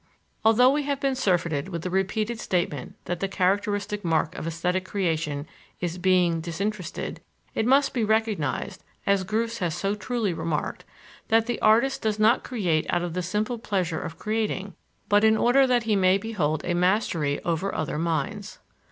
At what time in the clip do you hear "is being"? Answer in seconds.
5.79-6.41